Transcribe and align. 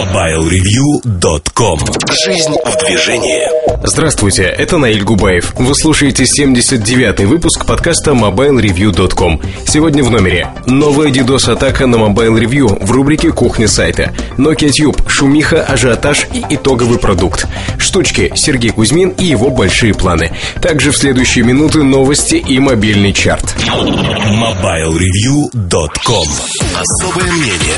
MobileReview.com 0.00 1.78
Жизнь 2.24 2.56
в 2.64 2.86
движении 2.86 3.46
Здравствуйте, 3.84 4.44
это 4.44 4.78
Наиль 4.78 5.04
Губаев. 5.04 5.52
Вы 5.56 5.74
слушаете 5.74 6.24
79-й 6.24 7.26
выпуск 7.26 7.66
подкаста 7.66 8.12
MobileReview.com. 8.12 9.42
Сегодня 9.66 10.02
в 10.02 10.10
номере 10.10 10.48
новая 10.64 11.10
DDoS-атака 11.10 11.84
на 11.84 11.96
Mobile 11.96 12.38
Review 12.38 12.82
в 12.82 12.90
рубрике 12.90 13.30
«Кухня 13.30 13.68
сайта», 13.68 14.14
Nokia 14.38 14.70
Tube, 14.70 15.06
шумиха, 15.06 15.64
ажиотаж 15.64 16.28
и 16.32 16.42
итоговый 16.48 16.98
продукт, 16.98 17.46
штучки, 17.78 18.32
Сергей 18.34 18.70
Кузьмин 18.70 19.10
и 19.10 19.24
его 19.24 19.50
большие 19.50 19.92
планы. 19.92 20.32
Также 20.62 20.92
в 20.92 20.96
следующие 20.96 21.44
минуты 21.44 21.82
новости 21.82 22.36
и 22.36 22.58
мобильный 22.58 23.12
чарт. 23.12 23.54
MobileReview.com 23.66 26.28
Особое 26.74 27.30
мнение 27.32 27.76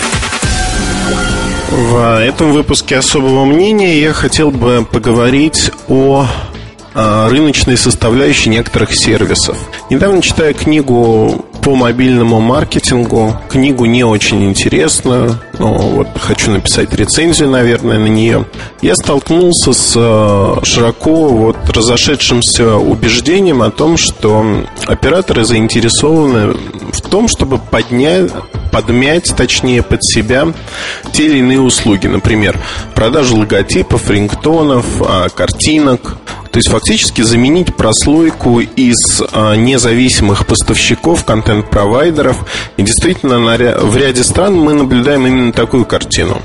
в 1.73 2.21
этом 2.21 2.53
выпуске 2.53 2.99
особого 2.99 3.45
мнения 3.45 4.01
я 4.01 4.13
хотел 4.13 4.51
бы 4.51 4.87
поговорить 4.91 5.71
о 5.89 6.27
рыночной 6.95 7.79
составляющей 7.79 8.51
некоторых 8.51 8.95
сервисов. 8.95 9.57
Недавно 9.89 10.21
читая 10.21 10.53
книгу 10.53 11.47
по 11.63 11.75
мобильному 11.75 12.41
маркетингу, 12.41 13.37
книгу 13.49 13.87
не 13.87 14.05
очень 14.05 14.45
интересную, 14.45 15.39
но 15.59 15.73
вот 15.73 16.09
хочу 16.19 16.51
написать 16.51 16.93
рецензию, 16.93 17.49
наверное, 17.49 17.99
на 17.99 18.09
нее. 18.09 18.47
Я 18.83 18.95
столкнулся 18.95 19.73
с 19.73 19.95
э, 19.97 20.65
широко 20.65 21.29
вот 21.29 21.57
разошедшимся 21.71 22.77
убеждением 22.77 23.63
о 23.63 23.71
том, 23.71 23.97
что 23.97 24.67
операторы 24.87 25.45
заинтересованы 25.45 26.55
в 26.93 27.01
том, 27.01 27.29
чтобы 27.29 27.59
поднять 27.59 28.31
подмять, 28.73 29.33
точнее, 29.37 29.83
под 29.83 30.03
себя 30.03 30.53
те 31.13 31.27
или 31.27 31.39
иные 31.39 31.61
услуги. 31.61 32.09
Например, 32.09 32.59
продажу 32.97 33.37
логотипов, 33.37 34.11
рингтонов, 34.11 34.85
а, 35.01 35.29
картинок. 35.29 36.17
То 36.51 36.59
есть 36.59 36.69
фактически 36.69 37.23
заменить 37.23 37.77
прослойку 37.77 38.61
из 38.61 39.23
а, 39.33 39.55
независимых 39.55 40.47
поставщиков, 40.47 41.25
контент-провайдеров. 41.25 42.45
И 42.77 42.83
действительно, 42.83 43.39
в 43.39 43.97
ряде 43.97 44.25
стран 44.25 44.57
мы 44.57 44.73
наблюдаем 44.73 45.27
именно 45.27 45.53
такую 45.53 45.85
картину 45.85 46.43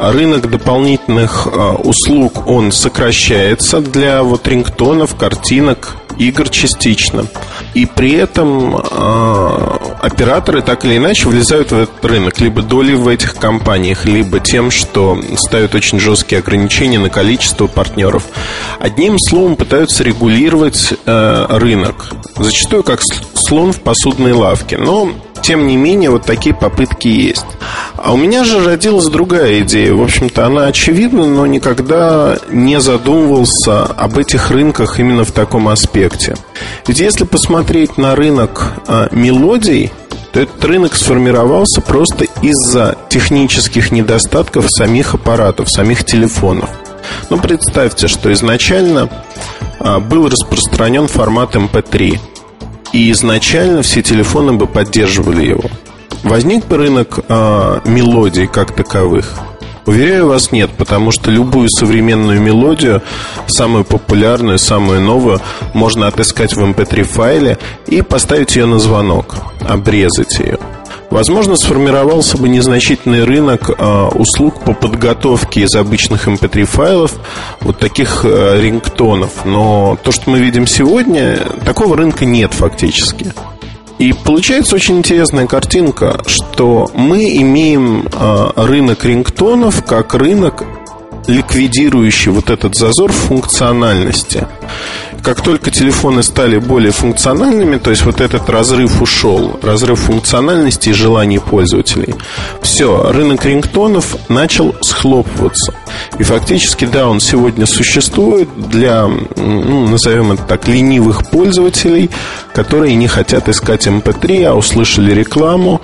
рынок 0.00 0.50
дополнительных 0.50 1.46
а, 1.46 1.74
услуг 1.74 2.46
он 2.46 2.72
сокращается 2.72 3.80
для 3.80 4.22
вот 4.22 4.46
рингтонов, 4.46 5.16
картинок, 5.16 5.96
игр 6.18 6.48
частично. 6.48 7.26
И 7.74 7.86
при 7.86 8.12
этом 8.14 8.76
э, 8.76 9.78
операторы 10.00 10.62
так 10.62 10.84
или 10.84 10.96
иначе 10.96 11.28
влезают 11.28 11.70
в 11.70 11.78
этот 11.78 12.04
рынок, 12.04 12.40
либо 12.40 12.62
долей 12.62 12.94
в 12.94 13.08
этих 13.08 13.36
компаниях, 13.36 14.04
либо 14.04 14.40
тем, 14.40 14.70
что 14.70 15.18
ставят 15.36 15.74
очень 15.74 16.00
жесткие 16.00 16.40
ограничения 16.40 16.98
на 16.98 17.10
количество 17.10 17.66
партнеров. 17.66 18.24
Одним 18.80 19.16
словом, 19.18 19.56
пытаются 19.56 20.02
регулировать 20.02 20.94
э, 21.04 21.46
рынок. 21.50 22.10
Зачастую 22.36 22.82
как 22.82 23.00
слон 23.34 23.72
в 23.72 23.80
посудной 23.80 24.32
лавке. 24.32 24.76
Но 24.78 25.12
тем 25.42 25.66
не 25.66 25.76
менее, 25.76 26.10
вот 26.10 26.24
такие 26.24 26.54
попытки 26.54 27.08
есть. 27.08 27.46
А 27.96 28.12
у 28.12 28.16
меня 28.16 28.44
же 28.44 28.64
родилась 28.64 29.06
другая 29.06 29.60
идея. 29.60 29.94
В 29.94 30.02
общем-то, 30.02 30.46
она 30.46 30.66
очевидна, 30.66 31.26
но 31.26 31.46
никогда 31.46 32.38
не 32.50 32.80
задумывался 32.80 33.84
об 33.84 34.18
этих 34.18 34.50
рынках 34.50 35.00
именно 35.00 35.24
в 35.24 35.32
таком 35.32 35.68
аспекте. 35.68 36.36
Ведь 36.86 37.00
если 37.00 37.24
посмотреть 37.24 37.98
на 37.98 38.14
рынок 38.14 38.74
а, 38.86 39.08
мелодий, 39.10 39.92
то 40.32 40.40
этот 40.40 40.64
рынок 40.64 40.94
сформировался 40.94 41.80
просто 41.80 42.24
из-за 42.42 42.96
технических 43.08 43.90
недостатков 43.90 44.70
самих 44.70 45.14
аппаратов, 45.14 45.70
самих 45.70 46.04
телефонов. 46.04 46.70
Ну, 47.30 47.38
представьте, 47.38 48.08
что 48.08 48.32
изначально 48.32 49.08
а, 49.80 50.00
был 50.00 50.28
распространен 50.28 51.08
формат 51.08 51.56
MP3. 51.56 52.18
И 52.92 53.10
изначально 53.12 53.82
все 53.82 54.02
телефоны 54.02 54.52
бы 54.52 54.66
поддерживали 54.66 55.46
его. 55.46 55.64
Возник 56.22 56.66
бы 56.66 56.76
рынок 56.76 57.20
э, 57.28 57.80
мелодий 57.84 58.46
как 58.46 58.74
таковых? 58.74 59.34
Уверяю 59.86 60.28
вас, 60.28 60.52
нет, 60.52 60.70
потому 60.76 61.10
что 61.12 61.30
любую 61.30 61.70
современную 61.70 62.40
мелодию, 62.42 63.02
самую 63.46 63.84
популярную, 63.84 64.58
самую 64.58 65.00
новую, 65.00 65.40
можно 65.72 66.08
отыскать 66.08 66.52
в 66.54 66.62
MP3 66.62 66.98
эм 66.98 67.04
файле 67.06 67.58
и 67.86 68.02
поставить 68.02 68.54
ее 68.56 68.66
на 68.66 68.78
звонок, 68.78 69.36
обрезать 69.60 70.38
ее. 70.40 70.58
Возможно, 71.10 71.56
сформировался 71.56 72.36
бы 72.38 72.48
незначительный 72.48 73.24
рынок 73.24 73.70
э, 73.70 74.08
услуг 74.14 74.62
по 74.62 74.74
подготовке 74.74 75.62
из 75.62 75.74
обычных 75.74 76.28
MP3 76.28 76.60
эм 76.60 76.66
файлов 76.66 77.14
вот 77.60 77.78
таких 77.78 78.24
э, 78.24 78.60
рингтонов. 78.60 79.44
Но 79.44 79.98
то, 80.02 80.12
что 80.12 80.30
мы 80.30 80.40
видим 80.40 80.66
сегодня, 80.66 81.38
такого 81.64 81.96
рынка 81.96 82.24
нет 82.24 82.52
фактически. 82.52 83.32
И 83.98 84.12
получается 84.12 84.76
очень 84.76 84.98
интересная 84.98 85.46
картинка, 85.46 86.20
что 86.26 86.88
мы 86.94 87.36
имеем 87.38 88.06
э, 88.06 88.50
рынок 88.54 89.04
рингтонов 89.04 89.84
как 89.84 90.14
рынок, 90.14 90.64
ликвидирующий 91.28 92.32
вот 92.32 92.50
этот 92.50 92.74
зазор 92.74 93.12
функциональности 93.12 94.46
как 95.22 95.42
только 95.42 95.70
телефоны 95.70 96.22
стали 96.22 96.58
более 96.58 96.92
функциональными, 96.92 97.76
то 97.76 97.90
есть 97.90 98.04
вот 98.04 98.20
этот 98.20 98.48
разрыв 98.48 99.02
ушел, 99.02 99.58
разрыв 99.62 100.00
функциональности 100.00 100.90
и 100.90 100.92
желаний 100.92 101.38
пользователей, 101.38 102.14
все, 102.62 103.10
рынок 103.12 103.44
рингтонов 103.44 104.16
начал 104.28 104.74
схлопываться. 104.80 105.74
И 106.18 106.22
фактически, 106.22 106.84
да, 106.84 107.08
он 107.08 107.20
сегодня 107.20 107.66
существует 107.66 108.48
для, 108.56 109.06
ну, 109.06 109.88
назовем 109.88 110.32
это 110.32 110.42
так, 110.44 110.68
ленивых 110.68 111.28
пользователей, 111.30 112.10
которые 112.54 112.94
не 112.94 113.08
хотят 113.08 113.48
искать 113.48 113.86
MP3, 113.86 114.44
эм 114.44 114.52
а 114.52 114.54
услышали 114.54 115.12
рекламу 115.12 115.82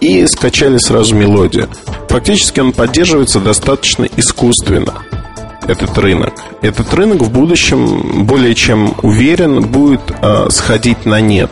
и 0.00 0.26
скачали 0.26 0.78
сразу 0.78 1.14
мелодию. 1.14 1.68
Фактически 2.08 2.60
он 2.60 2.72
поддерживается 2.72 3.40
достаточно 3.40 4.08
искусственно 4.16 4.94
этот 5.66 5.96
рынок. 5.98 6.32
Этот 6.62 6.92
рынок 6.94 7.22
в 7.22 7.30
будущем, 7.30 8.24
более 8.24 8.54
чем 8.54 8.94
уверен, 9.02 9.60
будет 9.60 10.00
э, 10.22 10.48
сходить 10.50 11.04
на 11.04 11.20
нет. 11.20 11.50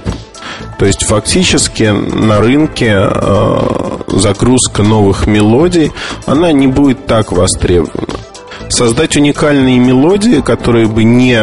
То 0.79 0.87
есть 0.87 1.05
фактически 1.05 1.85
на 1.85 2.41
рынке 2.41 2.95
э, 2.97 3.99
загрузка 4.09 4.83
новых 4.83 5.27
мелодий, 5.27 5.93
она 6.25 6.53
не 6.53 6.67
будет 6.67 7.07
так 7.07 7.33
востребована. 7.33 8.15
Создать 8.69 9.17
уникальные 9.17 9.79
мелодии, 9.79 10.41
которые 10.41 10.87
бы 10.87 11.05
не 11.05 11.39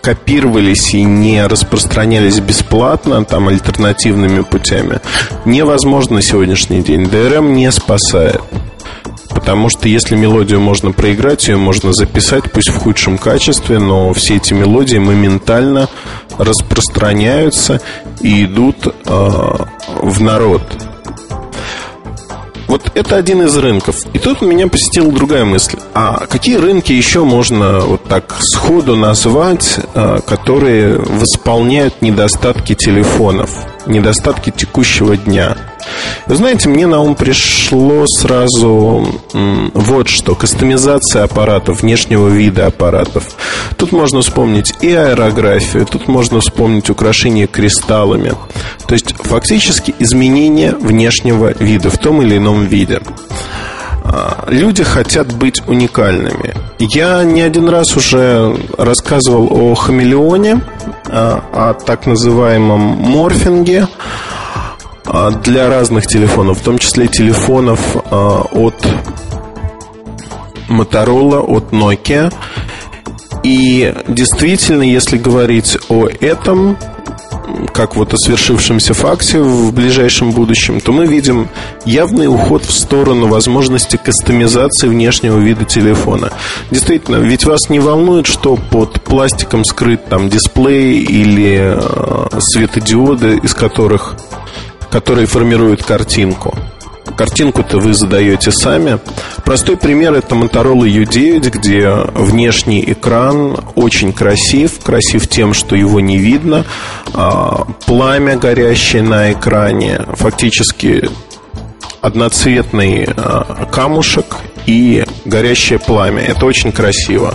копировались 0.00 0.94
и 0.94 1.02
не 1.02 1.46
распространялись 1.46 2.40
бесплатно, 2.40 3.24
там, 3.24 3.48
альтернативными 3.48 4.42
путями, 4.42 5.00
невозможно 5.44 6.16
на 6.16 6.22
сегодняшний 6.22 6.82
день. 6.82 7.02
DRM 7.02 7.52
не 7.52 7.70
спасает. 7.70 8.40
Потому 9.28 9.70
что 9.70 9.88
если 9.88 10.16
мелодию 10.16 10.60
можно 10.60 10.90
проиграть, 10.92 11.48
ее 11.48 11.56
можно 11.56 11.92
записать, 11.92 12.50
пусть 12.50 12.68
в 12.68 12.78
худшем 12.78 13.16
качестве, 13.16 13.78
но 13.78 14.12
все 14.12 14.36
эти 14.36 14.52
мелодии 14.52 14.98
моментально 14.98 15.88
распространяются 16.36 17.80
и 18.20 18.44
идут 18.44 18.86
э, 18.86 18.92
в 19.06 20.20
народ. 20.20 20.62
Вот 22.70 22.92
это 22.94 23.16
один 23.16 23.42
из 23.42 23.56
рынков. 23.56 23.96
И 24.12 24.20
тут 24.20 24.42
меня 24.42 24.68
посетила 24.68 25.10
другая 25.10 25.44
мысль. 25.44 25.76
А 25.92 26.24
какие 26.28 26.54
рынки 26.54 26.92
еще 26.92 27.24
можно 27.24 27.80
вот 27.80 28.04
так 28.04 28.36
сходу 28.38 28.94
назвать, 28.94 29.80
э, 29.92 30.20
которые 30.24 30.98
восполняют 30.98 32.00
недостатки 32.00 32.76
телефонов, 32.76 33.50
недостатки 33.86 34.50
текущего 34.50 35.16
дня? 35.16 35.56
Вы 36.30 36.36
знаете, 36.36 36.68
мне 36.68 36.86
на 36.86 37.00
ум 37.00 37.16
пришло 37.16 38.06
сразу 38.06 39.04
вот 39.74 40.08
что. 40.08 40.36
Кастомизация 40.36 41.24
аппаратов, 41.24 41.82
внешнего 41.82 42.28
вида 42.28 42.66
аппаратов. 42.66 43.24
Тут 43.76 43.90
можно 43.90 44.20
вспомнить 44.20 44.72
и 44.80 44.92
аэрографию, 44.92 45.86
тут 45.86 46.06
можно 46.06 46.38
вспомнить 46.38 46.88
украшение 46.88 47.48
кристаллами. 47.48 48.34
То 48.86 48.94
есть, 48.94 49.12
фактически, 49.18 49.92
изменение 49.98 50.76
внешнего 50.76 51.52
вида 51.58 51.90
в 51.90 51.98
том 51.98 52.22
или 52.22 52.36
ином 52.36 52.64
виде 52.64 53.00
а, 54.04 54.44
люди 54.46 54.84
хотят 54.84 55.34
быть 55.34 55.66
уникальными. 55.66 56.54
Я 56.78 57.24
не 57.24 57.40
один 57.40 57.68
раз 57.68 57.96
уже 57.96 58.56
рассказывал 58.78 59.48
о 59.50 59.74
хамелеоне, 59.74 60.60
а, 61.08 61.42
о 61.52 61.74
так 61.74 62.06
называемом 62.06 62.78
морфинге, 62.80 63.88
для 65.42 65.68
разных 65.68 66.06
телефонов, 66.06 66.60
в 66.60 66.62
том 66.62 66.78
числе 66.78 67.08
телефонов 67.08 67.80
а, 68.10 68.46
от 68.52 68.74
Motorola, 70.68 71.40
от 71.40 71.72
Nokia. 71.72 72.32
И 73.42 73.94
действительно, 74.06 74.82
если 74.82 75.16
говорить 75.16 75.78
о 75.88 76.06
этом, 76.06 76.76
как 77.72 77.96
вот 77.96 78.12
о 78.12 78.16
свершившемся 78.18 78.94
факте 78.94 79.40
в 79.40 79.72
ближайшем 79.72 80.32
будущем, 80.32 80.80
то 80.80 80.92
мы 80.92 81.06
видим 81.06 81.48
явный 81.84 82.26
уход 82.26 82.64
в 82.64 82.70
сторону 82.70 83.28
возможности 83.28 83.96
кастомизации 83.96 84.88
внешнего 84.88 85.38
вида 85.38 85.64
телефона. 85.64 86.30
Действительно, 86.70 87.16
ведь 87.16 87.44
вас 87.44 87.68
не 87.70 87.80
волнует, 87.80 88.26
что 88.26 88.56
под 88.56 89.00
пластиком 89.02 89.64
скрыт 89.64 90.04
там 90.08 90.28
дисплей 90.28 91.02
или 91.02 91.76
э, 91.76 92.38
светодиоды, 92.38 93.38
из 93.42 93.54
которых 93.54 94.16
которые 94.90 95.26
формируют 95.26 95.82
картинку. 95.82 96.54
Картинку-то 97.16 97.78
вы 97.78 97.92
задаете 97.94 98.50
сами. 98.50 98.98
Простой 99.44 99.76
пример 99.76 100.14
это 100.14 100.34
Motorola 100.34 100.84
U9, 100.84 101.50
где 101.50 101.88
внешний 102.14 102.82
экран 102.92 103.58
очень 103.74 104.12
красив. 104.12 104.80
Красив 104.80 105.28
тем, 105.28 105.52
что 105.52 105.76
его 105.76 106.00
не 106.00 106.18
видно. 106.18 106.64
А, 107.12 107.66
пламя 107.86 108.36
горящее 108.36 109.02
на 109.02 109.32
экране. 109.32 110.00
Фактически 110.14 111.10
одноцветный 112.00 113.08
а, 113.16 113.66
камушек 113.70 114.36
и 114.66 115.04
горящее 115.24 115.78
пламя. 115.78 116.22
Это 116.22 116.46
очень 116.46 116.72
красиво. 116.72 117.34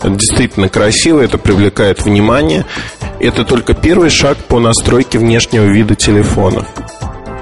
Это 0.00 0.10
действительно 0.10 0.68
красиво, 0.68 1.20
это 1.20 1.36
привлекает 1.36 2.02
внимание. 2.02 2.64
Это 3.20 3.44
только 3.44 3.74
первый 3.74 4.08
шаг 4.08 4.38
по 4.38 4.58
настройке 4.58 5.18
внешнего 5.18 5.64
вида 5.64 5.94
телефона. 5.94 6.66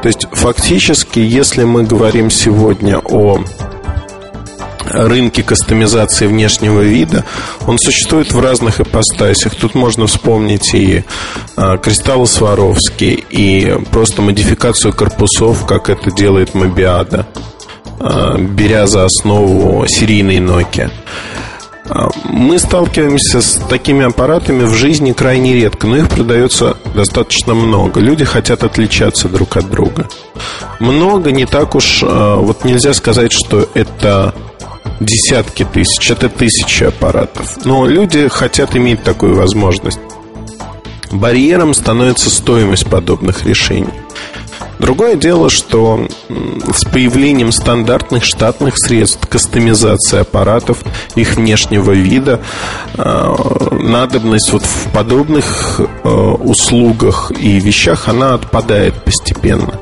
То 0.02 0.08
есть 0.08 0.26
фактически, 0.32 1.20
если 1.20 1.64
мы 1.64 1.84
говорим 1.84 2.30
сегодня 2.30 2.98
о 2.98 3.44
рынке 4.90 5.42
кастомизации 5.42 6.26
внешнего 6.26 6.80
вида, 6.80 7.24
он 7.66 7.78
существует 7.78 8.32
в 8.32 8.40
разных 8.40 8.80
ипостасях. 8.80 9.54
Тут 9.54 9.74
можно 9.74 10.06
вспомнить 10.06 10.74
и 10.74 11.04
а, 11.56 11.76
кристаллы 11.78 12.26
Сваровски, 12.26 13.24
и 13.30 13.74
просто 13.90 14.22
модификацию 14.22 14.92
корпусов, 14.92 15.66
как 15.66 15.90
это 15.90 16.10
делает 16.10 16.54
Мобиада, 16.54 17.26
а, 18.00 18.36
беря 18.38 18.86
за 18.86 19.04
основу 19.04 19.86
серийный 19.86 20.38
Nokia. 20.38 20.90
Мы 22.24 22.58
сталкиваемся 22.58 23.40
с 23.40 23.54
такими 23.68 24.04
аппаратами 24.04 24.64
в 24.64 24.74
жизни 24.74 25.12
крайне 25.12 25.54
редко, 25.54 25.86
но 25.86 25.96
их 25.96 26.08
продается 26.08 26.76
достаточно 26.94 27.54
много. 27.54 28.00
Люди 28.00 28.24
хотят 28.24 28.62
отличаться 28.62 29.28
друг 29.28 29.56
от 29.56 29.70
друга. 29.70 30.08
Много, 30.80 31.32
не 31.32 31.46
так 31.46 31.74
уж, 31.74 32.02
а, 32.02 32.36
вот 32.36 32.64
нельзя 32.64 32.92
сказать, 32.92 33.32
что 33.32 33.66
это 33.74 34.34
десятки 35.00 35.64
тысяч, 35.64 36.10
это 36.10 36.28
тысячи 36.28 36.84
аппаратов. 36.84 37.64
Но 37.64 37.86
люди 37.86 38.28
хотят 38.28 38.76
иметь 38.76 39.02
такую 39.02 39.36
возможность. 39.36 40.00
Барьером 41.10 41.72
становится 41.72 42.28
стоимость 42.28 42.86
подобных 42.86 43.44
решений. 43.46 43.88
Другое 44.78 45.16
дело, 45.16 45.50
что 45.50 46.06
с 46.72 46.84
появлением 46.84 47.50
стандартных 47.50 48.24
штатных 48.24 48.78
средств 48.78 49.26
кастомизации 49.28 50.20
аппаратов, 50.20 50.78
их 51.16 51.34
внешнего 51.34 51.92
вида, 51.92 52.40
э, 52.94 53.34
надобность 53.72 54.52
вот 54.52 54.62
в 54.62 54.92
подобных 54.92 55.80
э, 55.80 56.08
услугах 56.08 57.32
и 57.38 57.58
вещах, 57.58 58.08
она 58.08 58.34
отпадает 58.34 58.94
постепенно. 59.04 59.74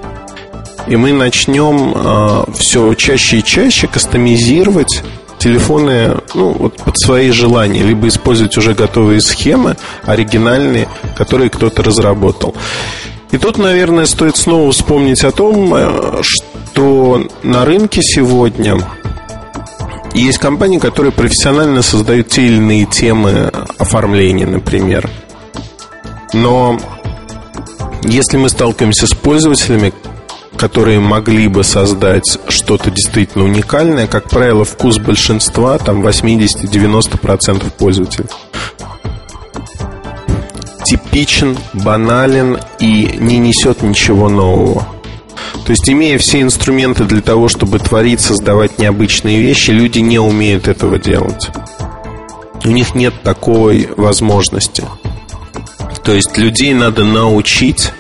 И 0.87 0.97
мы 0.97 1.13
начнем 1.13 1.93
э, 1.95 2.53
все 2.57 2.95
чаще 2.95 3.39
и 3.39 3.45
чаще 3.45 3.89
кастомизировать 3.89 5.03
телефоны 5.39 6.17
ну, 6.35 6.53
вот 6.53 6.77
под 6.77 6.99
свои 6.99 7.31
желания, 7.31 7.83
либо 7.83 8.09
использовать 8.09 8.57
уже 8.57 8.73
готовые 8.73 9.21
схемы, 9.21 9.77
оригинальные, 10.07 10.89
которые 11.17 11.51
кто-то 11.51 11.83
разработал. 11.83 12.55
И 13.37 13.39
тут, 13.39 13.59
наверное, 13.59 14.07
стоит 14.07 14.39
снова 14.39 14.73
вспомнить 14.73 15.23
о 15.23 15.31
том, 15.31 15.75
э, 15.75 16.23
что 16.23 17.23
на 17.43 17.67
рынке 17.67 18.01
сегодня 18.01 18.79
есть 20.15 20.39
компании, 20.39 20.79
которые 20.79 21.13
профессионально 21.13 21.83
создают 21.83 22.29
те 22.29 22.47
или 22.47 22.57
иные 22.57 22.87
темы 22.87 23.53
оформления, 23.77 24.47
например. 24.47 25.11
Но 26.33 26.81
если 28.05 28.39
мы 28.39 28.49
сталкиваемся 28.49 29.07
с 29.07 29.11
пользователями, 29.15 29.93
которые 30.57 30.99
могли 30.99 31.49
бы 31.49 31.63
создать 31.63 32.39
что-то 32.49 32.91
действительно 32.91 33.45
уникальное, 33.45 34.07
как 34.07 34.31
правило, 34.31 34.65
вкус 34.65 34.97
большинства, 34.97 35.77
там 35.77 36.01
80-90% 36.01 37.71
пользователей 37.77 38.29
типичен, 40.87 41.59
банален 41.73 42.59
и 42.79 43.17
не 43.19 43.39
несет 43.39 43.83
ничего 43.83 44.29
нового. 44.29 44.87
То 45.65 45.73
есть, 45.73 45.89
имея 45.91 46.17
все 46.19 46.43
инструменты 46.43 47.05
для 47.05 47.21
того, 47.21 47.49
чтобы 47.49 47.81
творить, 47.81 48.21
создавать 48.21 48.79
необычные 48.79 49.43
вещи, 49.43 49.73
люди 49.73 49.99
не 49.99 50.19
умеют 50.19 50.69
этого 50.69 50.99
делать. 50.99 51.51
У 52.65 52.69
них 52.69 52.95
нет 52.95 53.15
такой 53.23 53.89
возможности. 53.97 54.85
То 56.05 56.13
есть, 56.13 56.39
людей 56.39 56.73
надо 56.73 57.05
научить, 57.05 57.93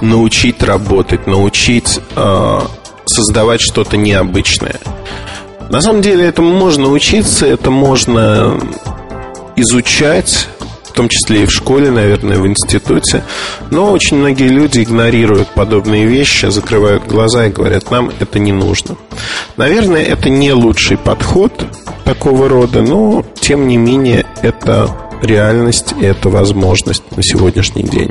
научить 0.00 0.62
работать, 0.62 1.26
научить 1.26 2.00
э, 2.16 2.60
создавать 3.04 3.60
что-то 3.60 3.98
необычное. 3.98 4.80
На 5.68 5.82
самом 5.82 6.00
деле, 6.00 6.24
этому 6.24 6.54
можно 6.54 6.88
учиться, 6.88 7.46
это 7.46 7.70
можно 7.70 8.58
изучать, 9.56 10.48
в 10.92 10.94
том 10.94 11.08
числе 11.08 11.44
и 11.44 11.46
в 11.46 11.50
школе, 11.50 11.90
наверное, 11.90 12.38
в 12.38 12.46
институте. 12.46 13.24
Но 13.70 13.90
очень 13.90 14.18
многие 14.18 14.48
люди 14.48 14.80
игнорируют 14.82 15.48
подобные 15.48 16.04
вещи, 16.04 16.46
закрывают 16.46 17.06
глаза 17.06 17.46
и 17.46 17.50
говорят, 17.50 17.90
нам 17.90 18.10
это 18.20 18.38
не 18.38 18.52
нужно. 18.52 18.96
Наверное, 19.56 20.02
это 20.02 20.28
не 20.28 20.52
лучший 20.52 20.98
подход 20.98 21.52
такого 22.04 22.46
рода, 22.46 22.82
но, 22.82 23.24
тем 23.40 23.68
не 23.68 23.78
менее, 23.78 24.26
это 24.42 24.94
реальность 25.22 25.94
это 25.98 26.28
возможность 26.28 27.04
на 27.16 27.22
сегодняшний 27.22 27.84
день. 27.84 28.10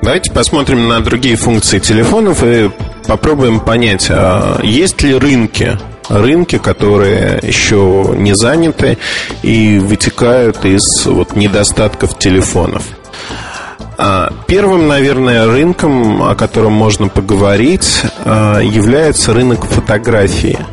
Давайте 0.00 0.32
посмотрим 0.32 0.88
на 0.88 1.00
другие 1.00 1.36
функции 1.36 1.78
телефонов 1.78 2.42
и 2.42 2.70
попробуем 3.06 3.60
понять, 3.60 4.06
а 4.08 4.60
есть 4.62 5.02
ли 5.02 5.14
рынки 5.14 5.78
рынки, 6.10 6.58
которые 6.58 7.38
еще 7.42 8.14
не 8.16 8.34
заняты 8.34 8.98
и 9.42 9.78
вытекают 9.78 10.64
из 10.64 11.06
вот, 11.06 11.34
недостатков 11.36 12.18
телефонов. 12.18 12.84
А, 13.96 14.32
первым, 14.46 14.88
наверное, 14.88 15.46
рынком, 15.46 16.22
о 16.22 16.34
котором 16.34 16.72
можно 16.72 17.08
поговорить, 17.08 18.02
а, 18.24 18.60
является 18.60 19.32
рынок 19.32 19.64
фотографии– 19.64 20.58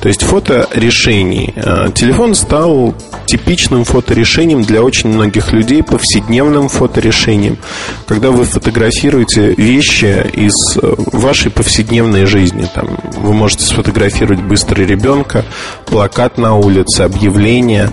то 0.00 0.08
есть 0.08 0.22
фоторешений. 0.22 1.52
Э, 1.56 1.88
телефон 1.94 2.34
стал 2.34 2.94
типичным 3.26 3.84
фоторешением 3.84 4.62
для 4.62 4.82
очень 4.82 5.10
многих 5.10 5.52
людей, 5.52 5.82
повседневным 5.82 6.68
фоторешением, 6.68 7.58
когда 8.06 8.30
вы 8.30 8.44
фотографируете 8.44 9.54
вещи 9.54 10.24
из 10.32 10.54
э, 10.76 10.94
вашей 11.12 11.50
повседневной 11.50 12.26
жизни. 12.26 12.68
Там, 12.72 12.98
вы 13.16 13.34
можете 13.34 13.64
сфотографировать 13.64 14.40
быстро 14.40 14.82
ребенка, 14.82 15.44
плакат 15.86 16.38
на 16.38 16.54
улице, 16.56 17.02
объявление 17.02 17.90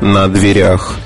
на 0.00 0.28
дверях, 0.28 0.96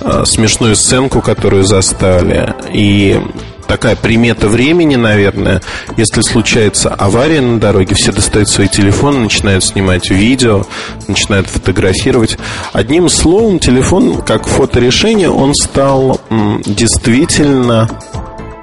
э, 0.00 0.24
смешную 0.24 0.76
сценку, 0.76 1.20
которую 1.20 1.64
застали. 1.64 2.54
И 2.72 3.20
такая 3.68 3.94
примета 3.94 4.48
времени, 4.48 4.96
наверное. 4.96 5.62
Если 5.96 6.22
случается 6.22 6.88
авария 6.88 7.40
на 7.40 7.60
дороге, 7.60 7.94
все 7.94 8.10
достают 8.10 8.48
свои 8.48 8.66
телефоны, 8.66 9.20
начинают 9.20 9.62
снимать 9.62 10.10
видео, 10.10 10.66
начинают 11.06 11.46
фотографировать. 11.46 12.38
Одним 12.72 13.08
словом, 13.08 13.60
телефон 13.60 14.22
как 14.22 14.48
фоторешение, 14.48 15.30
он 15.30 15.54
стал 15.54 16.20
действительно 16.64 17.88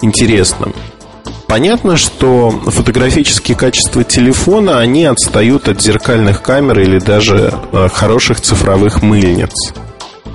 интересным. 0.01 0.73
Понятно, 1.47 1.95
что 1.95 2.49
фотографические 2.49 3.55
качества 3.55 4.03
телефона, 4.03 4.79
они 4.79 5.05
отстают 5.05 5.69
от 5.69 5.79
зеркальных 5.79 6.41
камер 6.41 6.79
или 6.79 6.99
даже 6.99 7.53
э, 7.71 7.87
хороших 7.93 8.41
цифровых 8.41 9.03
мыльниц. 9.03 9.53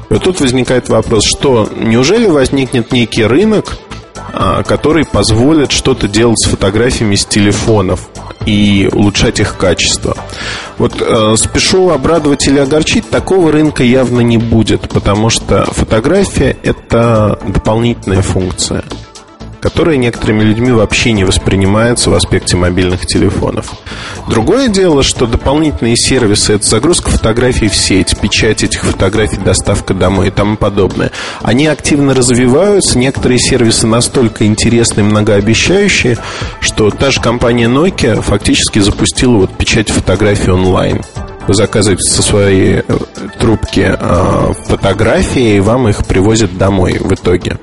И 0.09 0.15
вот 0.15 0.23
тут 0.23 0.41
возникает 0.41 0.89
вопрос, 0.89 1.25
что 1.25 1.69
неужели 1.77 2.27
возникнет 2.27 2.93
некий 2.93 3.25
рынок, 3.25 3.77
а, 4.33 4.63
который 4.63 5.05
позволит 5.05 5.73
что-то 5.73 6.09
делать 6.09 6.39
с 6.39 6.49
фотографиями 6.49 7.15
с 7.15 7.25
телефонов 7.25 8.09
и 8.47 8.89
улучшать 8.93 9.41
их 9.41 9.57
качество. 9.57 10.17
Вот 10.79 11.01
э, 11.01 11.37
спешу 11.37 11.91
обрадовать 11.91 12.47
или 12.49 12.59
огорчить, 12.59 13.09
такого 13.11 13.53
рынка 13.53 13.83
явно 13.83 14.21
не 14.21 14.39
будет, 14.39 14.89
потому 14.89 15.29
что 15.29 15.65
фотография 15.73 16.57
это 16.63 17.39
дополнительная 17.47 18.23
функция 18.23 18.85
которая 19.61 19.97
некоторыми 19.97 20.43
людьми 20.43 20.73
вообще 20.73 21.12
не 21.12 21.25
воспринимается 21.25 22.11
в 22.11 22.14
аспекте 22.14 22.57
мобильных 22.57 23.07
телефонов. 23.07 23.73
Другое 24.29 24.69
дело, 24.69 25.02
что 25.02 25.26
дополнительные 25.26 25.97
сервисы, 25.97 26.55
это 26.55 26.67
загрузка 26.67 27.11
фотографий 27.11 27.69
в 27.69 27.75
сеть, 27.75 28.19
печать 28.19 28.62
этих 28.62 28.85
фотографий, 28.85 29.38
доставка 29.38 29.95
домой 29.95 30.29
и 30.29 30.31
тому 30.31 30.57
подобное, 30.57 31.12
они 31.43 31.67
активно 31.67 32.14
развиваются. 32.14 32.99
Некоторые 32.99 33.38
сервисы 33.38 33.87
настолько 33.87 34.47
интересные, 34.47 35.05
многообещающие, 35.05 36.19
что 36.61 36.90
та 36.90 37.11
же 37.11 37.21
компания 37.21 37.67
Nokia 37.67 38.21
фактически 38.23 38.79
запустила 38.79 39.37
вот 39.38 39.57
печать 39.57 39.90
фотографий 39.90 40.50
онлайн. 40.50 41.02
Заказываете 41.49 42.02
со 42.04 42.23
своей 42.23 42.76
э, 42.76 42.82
трубки 43.38 43.97
э, 43.99 44.52
фотографии, 44.66 45.56
и 45.56 45.61
вам 45.61 45.88
их 45.88 46.04
привозят 46.04 46.56
домой 46.56 46.99
в 47.00 47.12
итоге. 47.12 47.59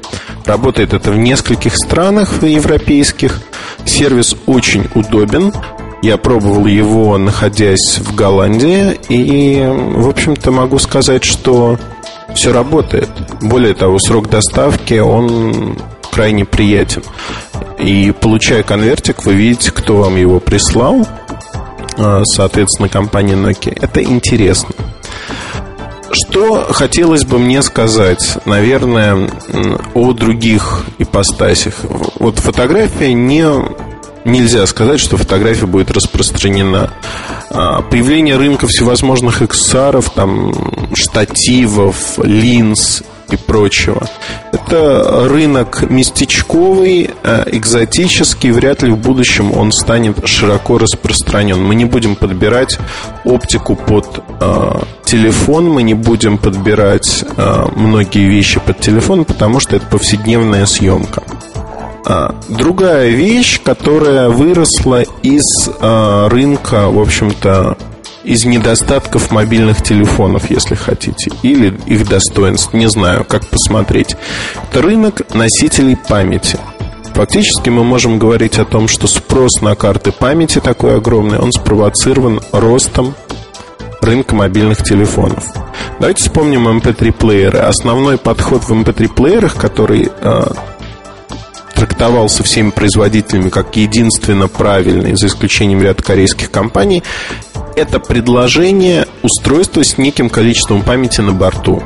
Работает 0.45 0.93
это 0.93 1.11
в 1.11 1.17
нескольких 1.17 1.75
странах 1.75 2.43
европейских. 2.43 3.41
Сервис 3.85 4.35
очень 4.45 4.85
удобен. 4.95 5.53
Я 6.01 6.17
пробовал 6.17 6.65
его, 6.67 7.17
находясь 7.17 7.99
в 7.99 8.13
Голландии, 8.13 8.97
и, 9.09 9.65
в 9.65 10.07
общем-то, 10.07 10.51
могу 10.51 10.79
сказать, 10.79 11.23
что 11.23 11.79
все 12.35 12.53
работает. 12.53 13.09
Более 13.41 13.73
того, 13.73 13.97
срок 13.99 14.29
доставки, 14.29 14.99
он 14.99 15.77
крайне 16.11 16.45
приятен. 16.45 17.03
И 17.79 18.11
получая 18.11 18.63
конвертик, 18.63 19.25
вы 19.25 19.33
видите, 19.33 19.71
кто 19.71 19.97
вам 19.97 20.15
его 20.15 20.39
прислал, 20.39 21.05
соответственно, 22.25 22.89
компания 22.89 23.35
Nokia. 23.35 23.77
Это 23.81 24.03
интересно. 24.03 24.69
Что 26.11 26.67
хотелось 26.71 27.25
бы 27.25 27.37
мне 27.37 27.61
сказать, 27.61 28.37
наверное, 28.45 29.29
о 29.93 30.13
других 30.13 30.85
ипостасях. 30.97 31.75
Вот 32.19 32.39
фотография 32.39 33.13
не 33.13 33.43
нельзя 34.27 34.65
сказать, 34.67 34.99
что 34.99 35.17
фотография 35.17 35.65
будет 35.65 35.91
распространена. 35.91 36.91
А, 37.49 37.81
появление 37.81 38.35
рынка 38.35 38.67
всевозможных 38.67 39.41
XR, 39.41 40.05
там, 40.13 40.91
штативов, 40.93 42.19
линз 42.19 43.03
и 43.31 43.37
прочего. 43.37 44.07
Это 44.67 45.29
рынок 45.29 45.89
местечковый, 45.89 47.11
а, 47.23 47.45
экзотический, 47.49 48.51
вряд 48.51 48.83
ли 48.83 48.91
в 48.91 48.97
будущем 48.97 49.57
он 49.57 49.71
станет 49.71 50.27
широко 50.27 50.77
распространен. 50.77 51.63
Мы 51.63 51.73
не 51.75 51.85
будем 51.85 52.17
подбирать 52.17 52.77
оптику 53.23 53.77
под 53.77 54.21
э, 54.41 54.79
телефон, 55.05 55.69
мы 55.69 55.83
не 55.83 55.93
будем 55.93 56.37
подбирать 56.37 57.23
э, 57.37 57.65
многие 57.77 58.27
вещи 58.27 58.59
под 58.59 58.79
телефон, 58.81 59.23
потому 59.23 59.61
что 59.61 59.77
это 59.77 59.85
повседневная 59.85 60.65
съемка. 60.65 61.23
А, 62.05 62.35
другая 62.49 63.09
вещь, 63.09 63.61
которая 63.63 64.27
выросла 64.27 65.03
из 65.23 65.69
а, 65.79 66.27
рынка, 66.27 66.89
в 66.89 66.99
общем-то, 66.99 67.77
из 68.27 68.43
недостатков 68.43 69.31
мобильных 69.31 69.81
телефонов, 69.81 70.49
если 70.49 70.75
хотите, 70.75 71.31
или 71.43 71.73
их 71.85 72.07
достоинств, 72.09 72.73
не 72.73 72.89
знаю, 72.89 73.23
как 73.23 73.47
посмотреть. 73.47 74.17
Это 74.69 74.81
рынок 74.81 75.21
носителей 75.33 75.95
памяти. 75.95 76.59
Фактически 77.13 77.69
мы 77.69 77.85
можем 77.85 78.19
говорить 78.19 78.59
о 78.59 78.65
том, 78.65 78.89
что 78.89 79.07
спрос 79.07 79.61
на 79.61 79.75
карты 79.75 80.11
памяти 80.11 80.59
такой 80.59 80.97
огромный, 80.97 81.39
он 81.39 81.53
спровоцирован 81.53 82.41
ростом 82.51 83.15
рынка 84.01 84.35
мобильных 84.35 84.83
телефонов. 84.83 85.45
Давайте 85.99 86.23
вспомним 86.23 86.67
MP3-плееры. 86.67 87.59
Основной 87.59 88.17
подход 88.17 88.61
в 88.63 88.71
MP3-плеерах, 88.71 89.55
который 89.55 90.11
а, 90.21 90.53
трактовался 91.77 92.43
всеми 92.43 92.71
производителями 92.71 93.49
как 93.49 93.75
единственно 93.75 94.47
правильный, 94.47 95.15
за 95.15 95.27
исключением 95.27 95.81
ряда 95.81 96.01
корейских 96.01 96.49
компаний, 96.49 97.03
это 97.77 97.99
предложение 97.99 99.07
устройства 99.21 99.83
с 99.83 99.99
неким 99.99 100.29
количеством 100.29 100.81
памяти 100.81 101.21
на 101.21 101.31
борту. 101.31 101.83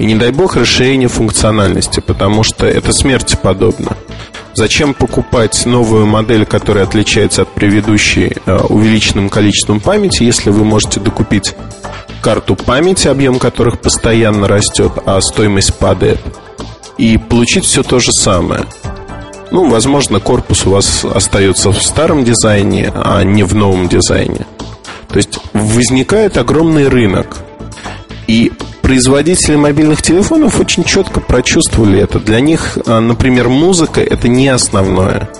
И 0.00 0.04
не 0.04 0.16
дай 0.16 0.32
бог 0.32 0.56
расширение 0.56 1.08
функциональности, 1.08 2.00
потому 2.00 2.42
что 2.42 2.66
это 2.66 2.92
смерти 2.92 3.38
подобно. 3.40 3.96
Зачем 4.54 4.94
покупать 4.94 5.64
новую 5.64 6.06
модель, 6.06 6.44
которая 6.44 6.84
отличается 6.84 7.42
от 7.42 7.48
предыдущей 7.48 8.36
э, 8.46 8.58
увеличенным 8.68 9.28
количеством 9.28 9.80
памяти, 9.80 10.24
если 10.24 10.50
вы 10.50 10.64
можете 10.64 10.98
докупить 10.98 11.54
карту 12.20 12.56
памяти, 12.56 13.06
объем 13.06 13.38
которых 13.38 13.80
постоянно 13.80 14.48
растет, 14.48 14.92
а 15.06 15.20
стоимость 15.20 15.74
падает, 15.78 16.18
и 16.98 17.16
получить 17.16 17.64
все 17.64 17.84
то 17.84 18.00
же 18.00 18.10
самое. 18.10 18.64
Ну, 19.52 19.70
возможно, 19.70 20.18
корпус 20.18 20.66
у 20.66 20.70
вас 20.70 21.04
остается 21.04 21.70
в 21.70 21.80
старом 21.80 22.24
дизайне, 22.24 22.90
а 22.92 23.22
не 23.22 23.44
в 23.44 23.54
новом 23.54 23.88
дизайне. 23.88 24.46
То 25.16 25.20
есть 25.20 25.38
возникает 25.54 26.36
огромный 26.36 26.88
рынок. 26.88 27.38
И 28.26 28.52
производители 28.82 29.56
мобильных 29.56 30.02
телефонов 30.02 30.60
очень 30.60 30.84
четко 30.84 31.20
прочувствовали 31.20 31.98
это. 31.98 32.20
Для 32.20 32.40
них, 32.40 32.76
а, 32.84 33.00
например, 33.00 33.48
музыка 33.48 34.02
это 34.02 34.28
не 34.28 34.48
основное. 34.48 35.30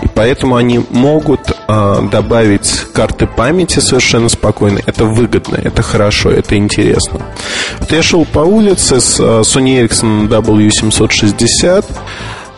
И 0.00 0.06
поэтому 0.14 0.54
они 0.54 0.80
могут 0.90 1.40
э, 1.50 2.08
добавить 2.08 2.84
карты 2.92 3.26
памяти 3.26 3.80
совершенно 3.80 4.28
спокойно. 4.28 4.78
Это 4.86 5.06
выгодно, 5.06 5.56
это 5.56 5.82
хорошо, 5.82 6.30
это 6.30 6.56
интересно. 6.56 7.20
Вот 7.80 7.90
я 7.90 8.04
шел 8.04 8.24
по 8.26 8.38
улице 8.38 9.00
с 9.00 9.18
э, 9.18 9.40
Sony 9.40 9.84
Ericsson 9.84 10.28
W760 10.28 11.84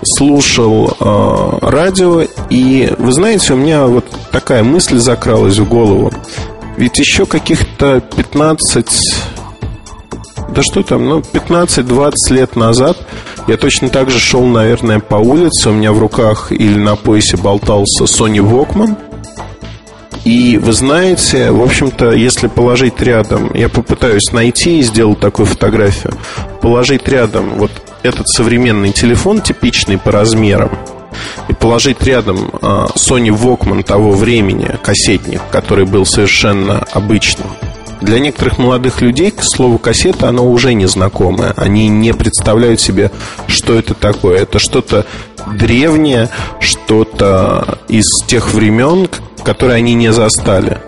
слушал 0.04 0.96
радио, 1.60 2.22
и 2.50 2.92
вы 2.98 3.12
знаете, 3.12 3.54
у 3.54 3.56
меня 3.56 3.86
вот 3.86 4.04
такая 4.30 4.62
мысль 4.62 4.98
закралась 4.98 5.58
в 5.58 5.68
голову. 5.68 6.12
Ведь 6.78 6.96
еще 7.00 7.26
каких-то 7.26 8.00
15, 8.00 8.86
да 10.54 10.62
что 10.62 10.84
там, 10.84 11.08
ну, 11.08 11.18
15-20 11.18 12.12
лет 12.30 12.54
назад 12.54 12.96
я 13.48 13.56
точно 13.56 13.88
так 13.88 14.10
же 14.10 14.20
шел, 14.20 14.44
наверное, 14.44 15.00
по 15.00 15.16
улице, 15.16 15.70
у 15.70 15.72
меня 15.72 15.92
в 15.92 15.98
руках 15.98 16.52
или 16.52 16.78
на 16.78 16.94
поясе 16.94 17.36
болтался 17.36 18.04
Sony 18.04 18.38
Walkman. 18.38 18.96
И 20.24 20.56
вы 20.56 20.72
знаете, 20.72 21.50
в 21.50 21.60
общем-то, 21.62 22.12
если 22.12 22.46
положить 22.46 23.02
рядом, 23.02 23.52
я 23.54 23.68
попытаюсь 23.68 24.30
найти 24.30 24.78
и 24.78 24.82
сделать 24.82 25.18
такую 25.18 25.46
фотографию, 25.46 26.14
положить 26.60 27.08
рядом 27.08 27.54
вот 27.56 27.72
этот 28.04 28.28
современный 28.28 28.92
телефон, 28.92 29.40
типичный 29.40 29.98
по 29.98 30.12
размерам, 30.12 30.70
и 31.48 31.52
положить 31.54 32.02
рядом 32.02 32.50
а, 32.60 32.86
Sony 32.94 33.28
Walkman 33.28 33.82
того 33.82 34.12
времени, 34.12 34.70
кассетник, 34.82 35.40
который 35.50 35.86
был 35.86 36.04
совершенно 36.04 36.84
обычным, 36.92 37.48
для 38.00 38.20
некоторых 38.20 38.58
молодых 38.58 39.00
людей 39.00 39.34
слово 39.40 39.78
кассета, 39.78 40.28
оно 40.28 40.48
уже 40.48 40.72
незнакомое. 40.74 41.52
Они 41.56 41.88
не 41.88 42.14
представляют 42.14 42.80
себе, 42.80 43.10
что 43.48 43.74
это 43.74 43.94
такое. 43.94 44.38
Это 44.38 44.58
что-то 44.60 45.04
древнее, 45.58 46.28
что-то 46.60 47.78
из 47.88 48.06
тех 48.26 48.52
времен, 48.54 49.08
которые 49.42 49.76
они 49.76 49.94
не 49.94 50.12
застали. 50.12 50.78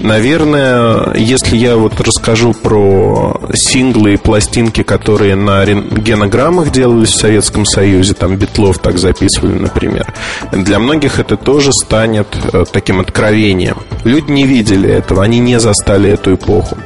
Наверное, 0.00 1.14
если 1.14 1.56
я 1.56 1.76
вот 1.76 2.00
расскажу 2.00 2.52
про 2.52 3.40
синглы 3.54 4.14
и 4.14 4.16
пластинки, 4.16 4.82
которые 4.82 5.36
на 5.36 5.64
рентгенограммах 5.64 6.70
делались 6.70 7.10
в 7.10 7.20
Советском 7.20 7.64
Союзе, 7.64 8.14
там 8.14 8.36
Битлов 8.36 8.78
так 8.78 8.98
записывали, 8.98 9.58
например, 9.58 10.12
для 10.52 10.78
многих 10.78 11.18
это 11.18 11.36
тоже 11.36 11.72
станет 11.72 12.28
э, 12.52 12.64
таким 12.70 13.00
откровением. 13.00 13.78
Люди 14.04 14.30
не 14.30 14.46
видели 14.46 14.90
этого, 14.90 15.22
они 15.22 15.38
не 15.38 15.58
застали 15.58 16.10
эту 16.10 16.34
эпоху. 16.34 16.76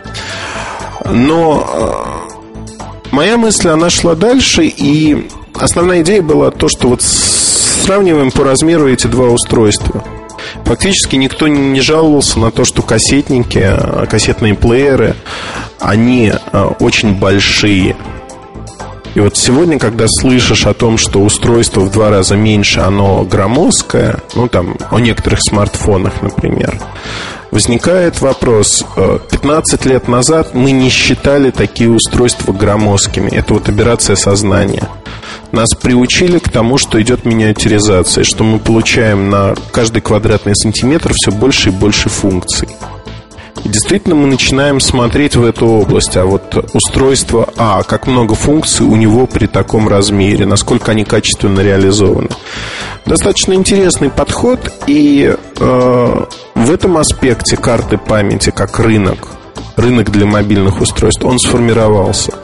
Но 1.11 1.67
э, 1.73 3.07
моя 3.11 3.37
мысль, 3.37 3.69
она 3.69 3.91
шла 3.91 4.15
дальше, 4.15 4.65
и 4.65 5.29
основная 5.55 6.03
идея 6.03 6.23
была 6.23 6.53
то, 6.53 6.69
что 6.69 6.89
вот 6.89 7.03
сравниваем 7.03 8.31
по 8.31 8.45
размеру 8.45 8.89
эти 8.89 9.09
два 9.09 9.27
устройства– 9.27 10.05
Фактически 10.65 11.17
никто 11.17 11.49
не 11.49 11.81
жаловался 11.81 12.39
на 12.39 12.51
то, 12.51 12.65
что 12.65 12.83
кассетники, 12.83 13.59
а, 13.59 14.07
кассетные 14.07 14.55
плееры, 14.55 15.15
они 15.79 16.33
а, 16.53 16.75
очень 16.81 17.15
большие. 17.15 17.97
И 19.15 19.21
вот 19.21 19.37
сегодня, 19.37 19.79
когда 19.79 20.07
слышишь 20.09 20.67
о 20.67 20.75
том, 20.75 20.97
что 20.97 21.21
устройство 21.21 21.81
в 21.81 21.91
два 21.91 22.11
раза 22.11 22.37
меньше, 22.37 22.81
оно 22.81 23.25
громоздкое, 23.25 24.19
ну 24.35 24.47
там 24.47 24.77
о 24.91 25.01
некоторых 25.01 25.41
смартфонах, 25.43 26.23
например, 26.23 26.79
возникает 27.51 28.21
вопрос. 28.21 28.85
15 28.97 29.87
э, 29.87 29.89
лет 29.89 30.09
назад 30.09 30.55
мы 30.55 30.71
не 30.71 30.89
считали 30.89 31.51
такие 31.51 31.91
устройства 31.91 32.53
громоздкими. 32.53 33.31
Это 33.31 33.55
вот 33.55 33.69
операция 33.69 34.17
сознания 34.17 34.89
нас 35.53 35.71
приучили 35.75 36.39
к 36.39 36.49
тому, 36.49 36.79
что 36.79 37.01
идет 37.01 37.25
миниатюризация, 37.25 38.25
что 38.25 38.45
мы 38.45 38.59
получаем 38.59 39.31
на 39.31 39.55
каждый 39.73 40.01
квадратный 40.01 40.55
сантиметр 40.55 41.13
все 41.13 41.33
больше 41.33 41.71
и 41.71 41.73
больше 41.73 42.09
функций. 42.09 42.69
Действительно 43.65 44.15
мы 44.15 44.27
начинаем 44.27 44.81
смотреть 44.81 45.37
в 45.37 45.45
эту 45.45 45.67
область, 45.67 46.17
а 46.17 46.25
вот 46.25 46.71
устройство 46.73 47.49
А, 47.57 47.83
как 47.83 48.07
много 48.07 48.35
функций 48.35 48.87
у 48.87 48.97
него 48.97 49.27
при 49.27 49.47
таком 49.47 49.89
размере, 49.89 50.47
насколько 50.47 50.93
они 50.93 51.05
качественно 51.05 51.61
реализованы. 51.61 52.29
Достаточно 53.07 53.55
интересный 53.55 54.11
подход, 54.11 54.73
и 54.87 55.35
э, 55.59 56.25
в 56.55 56.71
этом 56.71 56.97
аспекте 56.97 57.57
карты 57.57 57.99
памяти 57.99 58.51
как 58.51 58.79
рынок, 58.79 59.29
рынок 59.77 60.11
для 60.11 60.27
мобильных 60.27 60.81
устройств, 60.81 61.25
он 61.25 61.39
сформировался. 61.39 62.35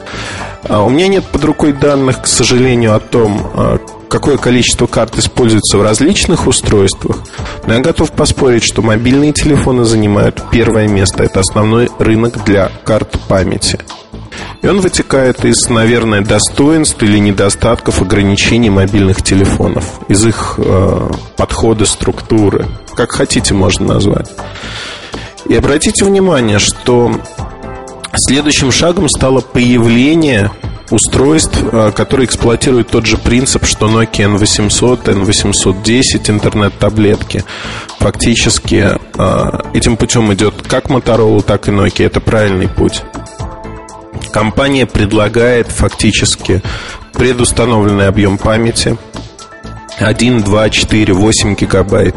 А 0.63 0.83
у 0.83 0.89
меня 0.89 1.07
нет 1.07 1.25
под 1.25 1.43
рукой 1.45 1.73
данных, 1.73 2.23
к 2.23 2.27
сожалению, 2.27 2.95
о 2.95 2.99
том, 2.99 3.41
а, 3.53 3.79
какое 4.09 4.37
количество 4.37 4.87
карт 4.87 5.17
используется 5.17 5.77
в 5.77 5.83
различных 5.83 6.47
устройствах, 6.47 7.17
но 7.65 7.73
я 7.73 7.79
готов 7.79 8.11
поспорить, 8.11 8.63
что 8.63 8.81
мобильные 8.81 9.33
телефоны 9.33 9.83
занимают 9.85 10.41
первое 10.51 10.87
место. 10.87 11.23
Это 11.23 11.39
основной 11.39 11.89
рынок 11.99 12.43
для 12.45 12.71
карт 12.83 13.17
памяти. 13.27 13.79
И 14.61 14.67
он 14.67 14.81
вытекает 14.81 15.45
из, 15.45 15.69
наверное, 15.69 16.21
достоинств 16.21 17.01
или 17.03 17.19
недостатков 17.19 18.01
ограничений 18.01 18.69
мобильных 18.69 19.21
телефонов, 19.21 19.99
из 20.07 20.25
их 20.25 20.55
э, 20.57 21.09
подхода, 21.35 21.85
структуры, 21.85 22.65
как 22.95 23.11
хотите 23.11 23.53
можно 23.53 23.93
назвать. 23.93 24.31
И 25.45 25.55
обратите 25.55 26.03
внимание, 26.05 26.59
что 26.59 27.11
следующим 28.15 28.71
шагом 28.71 29.07
стало 29.09 29.41
появление 29.41 30.51
устройств, 30.89 31.57
э, 31.63 31.91
которые 31.91 32.25
эксплуатируют 32.25 32.89
тот 32.89 33.05
же 33.05 33.17
принцип, 33.17 33.65
что 33.65 33.87
Nokia 33.87 34.37
N800, 34.37 35.03
N810, 35.05 36.31
интернет-таблетки. 36.31 37.43
Фактически 37.99 38.97
э, 39.17 39.59
этим 39.73 39.97
путем 39.97 40.33
идет 40.33 40.55
как 40.67 40.85
Motorola, 40.85 41.41
так 41.41 41.67
и 41.67 41.71
Nokia. 41.71 42.05
Это 42.05 42.19
правильный 42.19 42.67
путь. 42.67 43.01
Компания 44.31 44.85
предлагает 44.85 45.67
фактически 45.67 46.61
предустановленный 47.13 48.07
объем 48.07 48.37
памяти 48.37 48.97
1, 49.99 50.43
2, 50.43 50.69
4, 50.69 51.13
8 51.13 51.55
гигабайт 51.55 52.15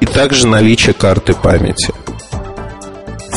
и 0.00 0.06
также 0.06 0.48
наличие 0.48 0.94
карты 0.94 1.34
памяти– 1.34 1.92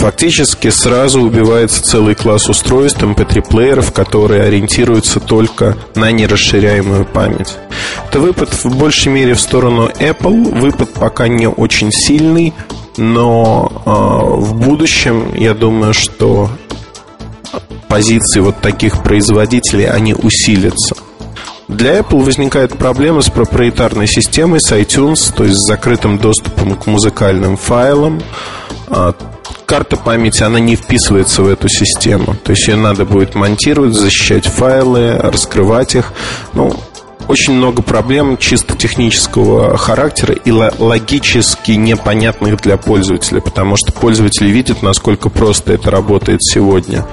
Фактически 0.03 0.69
сразу 0.69 1.21
убивается 1.21 1.81
целый 1.81 2.13
класс 2.13 2.49
устройств 2.49 3.01
MP3-плееров, 3.01 3.93
которые 3.93 4.43
ориентируются 4.43 5.21
только 5.21 5.77
на 5.95 6.11
нерасширяемую 6.11 7.05
память. 7.05 7.55
Это 8.09 8.19
выпад 8.19 8.49
в 8.65 8.77
большей 8.77 9.13
мере 9.13 9.33
в 9.33 9.39
сторону 9.39 9.87
Apple. 9.87 10.59
Выпад 10.59 10.89
пока 10.91 11.29
не 11.29 11.47
очень 11.47 11.89
сильный, 11.93 12.53
но 12.97 13.71
э, 13.85 13.89
в 14.41 14.55
будущем 14.55 15.33
я 15.35 15.53
думаю, 15.53 15.93
что 15.93 16.49
позиции 17.87 18.41
вот 18.41 18.59
таких 18.59 19.03
производителей 19.03 19.85
они 19.85 20.13
усилятся. 20.13 20.97
Для 21.69 21.99
Apple 21.99 22.21
возникает 22.25 22.77
проблема 22.77 23.21
с 23.21 23.29
проприетарной 23.29 24.07
системой, 24.07 24.59
с 24.59 24.69
iTunes, 24.73 25.33
то 25.33 25.45
есть 25.45 25.55
с 25.55 25.65
закрытым 25.65 26.17
доступом 26.17 26.75
к 26.75 26.87
музыкальным 26.87 27.55
файлам. 27.55 28.21
Карта 29.65 29.97
памяти, 29.97 30.43
она 30.43 30.59
не 30.59 30.75
вписывается 30.75 31.41
в 31.41 31.47
эту 31.47 31.67
систему. 31.69 32.35
То 32.43 32.51
есть 32.51 32.67
ее 32.67 32.75
надо 32.75 33.05
будет 33.05 33.35
монтировать, 33.35 33.93
защищать 33.93 34.45
файлы, 34.45 35.17
раскрывать 35.17 35.95
их. 35.95 36.13
Ну, 36.53 36.75
очень 37.27 37.53
много 37.53 37.81
проблем 37.81 38.37
чисто 38.37 38.75
технического 38.75 39.77
характера 39.77 40.35
и 40.35 40.51
логически 40.51 41.71
непонятных 41.71 42.61
для 42.61 42.77
пользователя, 42.77 43.39
потому 43.39 43.75
что 43.77 43.93
пользователи 43.93 44.49
видят, 44.49 44.81
насколько 44.81 45.29
просто 45.29 45.73
это 45.73 45.89
работает 45.89 46.43
сегодня 46.43 47.05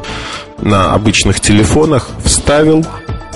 на 0.59 0.93
обычных 0.93 1.41
телефонах. 1.41 2.09
Вставил, 2.25 2.85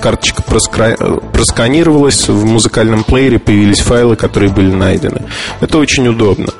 карточка 0.00 0.42
проскра... 0.42 0.96
просканировалась, 1.32 2.28
в 2.28 2.44
музыкальном 2.44 3.04
плеере 3.04 3.38
появились 3.38 3.80
файлы, 3.80 4.16
которые 4.16 4.50
были 4.50 4.72
найдены. 4.72 5.22
Это 5.60 5.78
очень 5.78 6.08
удобно. 6.08 6.52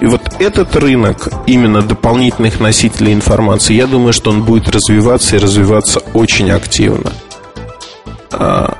И 0.00 0.06
вот 0.06 0.20
этот 0.38 0.76
рынок 0.76 1.28
именно 1.46 1.82
дополнительных 1.82 2.60
носителей 2.60 3.12
информации, 3.12 3.74
я 3.74 3.86
думаю, 3.86 4.12
что 4.12 4.30
он 4.30 4.44
будет 4.44 4.68
развиваться 4.68 5.36
и 5.36 5.38
развиваться 5.38 6.00
очень 6.14 6.50
активно. 6.50 7.12
А, 8.30 8.76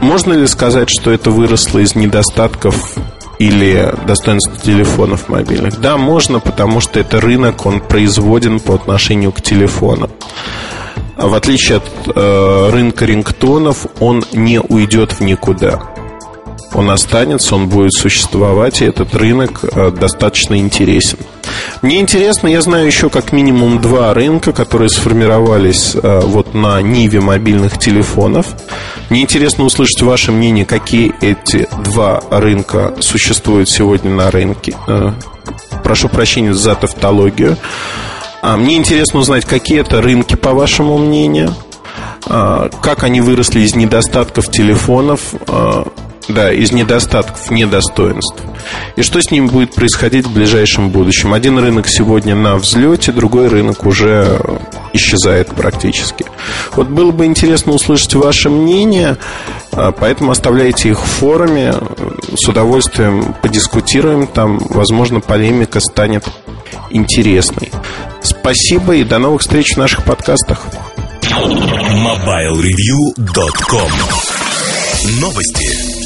можно 0.00 0.32
ли 0.34 0.46
сказать, 0.46 0.88
что 0.90 1.10
это 1.10 1.30
выросло 1.30 1.80
из 1.80 1.96
недостатков 1.96 2.94
или 3.40 3.92
достоинств 4.06 4.62
телефонов 4.62 5.28
мобильных? 5.28 5.80
Да, 5.80 5.96
можно, 5.96 6.38
потому 6.38 6.80
что 6.80 7.00
это 7.00 7.20
рынок, 7.20 7.66
он 7.66 7.80
производен 7.80 8.60
по 8.60 8.74
отношению 8.74 9.32
к 9.32 9.42
телефонам. 9.42 10.10
В 11.16 11.34
отличие 11.34 11.78
от 11.78 11.84
э, 12.14 12.70
рынка 12.70 13.04
рингтонов, 13.04 13.86
он 13.98 14.24
не 14.32 14.60
уйдет 14.60 15.12
в 15.12 15.20
никуда 15.20 15.97
он 16.74 16.90
останется, 16.90 17.54
он 17.54 17.68
будет 17.68 17.92
существовать, 17.92 18.82
и 18.82 18.84
этот 18.84 19.14
рынок 19.14 19.60
э, 19.62 19.90
достаточно 19.90 20.58
интересен. 20.58 21.18
Мне 21.82 22.00
интересно, 22.00 22.48
я 22.48 22.60
знаю 22.60 22.86
еще 22.86 23.08
как 23.08 23.32
минимум 23.32 23.80
два 23.80 24.12
рынка, 24.12 24.52
которые 24.52 24.90
сформировались 24.90 25.94
э, 25.94 26.20
вот 26.24 26.54
на 26.54 26.80
ниве 26.82 27.20
мобильных 27.20 27.78
телефонов. 27.78 28.48
Мне 29.08 29.22
интересно 29.22 29.64
услышать 29.64 30.02
ваше 30.02 30.32
мнение, 30.32 30.66
какие 30.66 31.14
эти 31.20 31.68
два 31.84 32.22
рынка 32.30 32.94
существуют 33.00 33.68
сегодня 33.68 34.10
на 34.10 34.30
рынке. 34.30 34.74
Э, 34.86 35.12
прошу 35.82 36.08
прощения 36.08 36.52
за 36.52 36.74
тавтологию. 36.74 37.56
А 38.42 38.56
мне 38.56 38.76
интересно 38.76 39.20
узнать, 39.20 39.44
какие 39.44 39.80
это 39.80 40.00
рынки, 40.00 40.36
по 40.36 40.52
вашему 40.52 40.96
мнению, 40.96 41.52
как 42.24 43.02
они 43.02 43.20
выросли 43.20 43.60
из 43.60 43.74
недостатков 43.74 44.48
телефонов, 44.48 45.34
да, 46.28 46.52
из 46.52 46.72
недостатков, 46.72 47.50
недостоинств. 47.50 48.42
И 48.96 49.02
что 49.02 49.20
с 49.20 49.30
ними 49.30 49.46
будет 49.46 49.74
происходить 49.74 50.26
в 50.26 50.32
ближайшем 50.32 50.90
будущем? 50.90 51.32
Один 51.32 51.58
рынок 51.58 51.86
сегодня 51.88 52.34
на 52.34 52.56
взлете, 52.56 53.12
другой 53.12 53.46
рынок 53.48 53.86
уже 53.86 54.40
исчезает 54.92 55.48
практически. 55.48 56.26
Вот 56.74 56.88
было 56.88 57.10
бы 57.10 57.24
интересно 57.26 57.72
услышать 57.72 58.14
ваше 58.14 58.50
мнение, 58.50 59.16
а, 59.72 59.92
поэтому 59.92 60.32
оставляйте 60.32 60.90
их 60.90 61.00
в 61.00 61.06
форуме, 61.06 61.74
с 62.36 62.46
удовольствием 62.48 63.34
подискутируем, 63.42 64.26
там, 64.26 64.58
возможно, 64.58 65.20
полемика 65.20 65.80
станет 65.80 66.24
интересной. 66.90 67.70
Спасибо 68.22 68.96
и 68.96 69.04
до 69.04 69.18
новых 69.18 69.42
встреч 69.42 69.74
в 69.74 69.78
наших 69.78 70.04
подкастах. 70.04 70.64
MobileReview.com 71.22 73.90
Новости. 75.20 75.97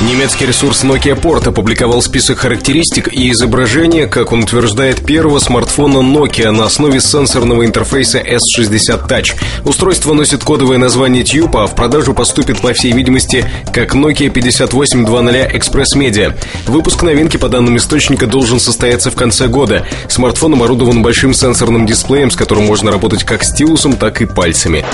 Немецкий 0.00 0.46
ресурс 0.46 0.84
Nokia 0.84 1.20
Port 1.20 1.48
опубликовал 1.48 2.00
список 2.02 2.38
характеристик 2.38 3.12
и 3.12 3.32
изображения, 3.32 4.06
как 4.06 4.30
он 4.30 4.44
утверждает, 4.44 5.04
первого 5.04 5.40
смартфона 5.40 5.98
Nokia 5.98 6.52
на 6.52 6.66
основе 6.66 7.00
сенсорного 7.00 7.66
интерфейса 7.66 8.20
S60 8.20 9.08
Touch. 9.08 9.34
Устройство 9.64 10.14
носит 10.14 10.44
кодовое 10.44 10.78
название 10.78 11.24
Tube, 11.24 11.60
а 11.60 11.66
в 11.66 11.74
продажу 11.74 12.14
поступит, 12.14 12.60
по 12.60 12.72
всей 12.74 12.92
видимости, 12.92 13.44
как 13.74 13.96
Nokia 13.96 14.30
5820 14.30 15.52
Express 15.52 15.96
Media. 15.96 16.38
Выпуск 16.68 17.02
новинки, 17.02 17.36
по 17.36 17.48
данным 17.48 17.76
источника, 17.76 18.26
должен 18.26 18.60
состояться 18.60 19.10
в 19.10 19.16
конце 19.16 19.48
года. 19.48 19.84
Смартфон 20.08 20.54
оборудован 20.54 21.02
большим 21.02 21.34
сенсорным 21.34 21.86
дисплеем, 21.86 22.30
с 22.30 22.36
которым 22.36 22.66
можно 22.66 22.92
работать 22.92 23.24
как 23.24 23.42
стилусом, 23.42 23.96
так 23.96 24.22
и 24.22 24.26
пальцами. 24.26 24.84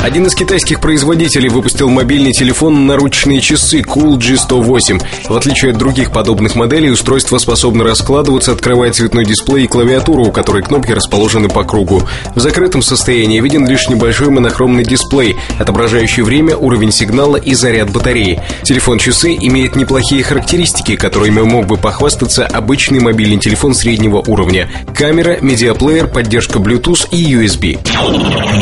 Один 0.00 0.24
из 0.24 0.34
китайских 0.34 0.80
производителей 0.80 1.50
выпустил 1.50 1.90
мобильный 1.90 2.32
телефон 2.32 2.86
наручные 2.86 3.42
часы 3.42 3.80
Cool 3.80 4.16
G 4.16 4.45
108. 4.46 5.00
В 5.28 5.36
отличие 5.36 5.72
от 5.72 5.78
других 5.78 6.12
подобных 6.12 6.54
моделей, 6.54 6.90
устройство 6.90 7.38
способно 7.38 7.82
раскладываться, 7.82 8.52
открывая 8.52 8.92
цветной 8.92 9.24
дисплей 9.24 9.64
и 9.64 9.66
клавиатуру, 9.66 10.26
у 10.26 10.30
которой 10.30 10.62
кнопки 10.62 10.92
расположены 10.92 11.48
по 11.48 11.64
кругу. 11.64 12.04
В 12.36 12.40
закрытом 12.40 12.80
состоянии 12.80 13.40
виден 13.40 13.66
лишь 13.66 13.88
небольшой 13.88 14.30
монохромный 14.30 14.84
дисплей, 14.84 15.34
отображающий 15.58 16.22
время, 16.22 16.56
уровень 16.56 16.92
сигнала 16.92 17.36
и 17.36 17.54
заряд 17.54 17.90
батареи. 17.90 18.40
Телефон-часы 18.62 19.34
имеет 19.34 19.74
неплохие 19.74 20.22
характеристики, 20.22 20.94
которыми 20.94 21.40
мог 21.40 21.66
бы 21.66 21.76
похвастаться 21.76 22.46
обычный 22.46 23.00
мобильный 23.00 23.40
телефон 23.40 23.74
среднего 23.74 24.18
уровня. 24.18 24.70
Камера, 24.94 25.38
медиаплеер, 25.40 26.06
поддержка 26.06 26.60
Bluetooth 26.60 27.08
и 27.10 27.34
USB. 27.34 27.80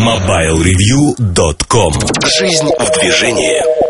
MobileReview.com 0.00 1.92
Жизнь 2.38 2.70
в 2.78 3.00
движении. 3.00 3.83